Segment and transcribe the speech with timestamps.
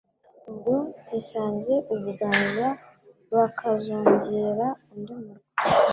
[0.49, 0.75] Ubwo
[1.07, 5.43] zisanze u BuganzaBakazongera undi murwa